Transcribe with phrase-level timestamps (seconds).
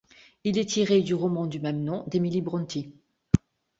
[0.43, 2.89] Il est tiré du roman du même nom d'Emily Brontë.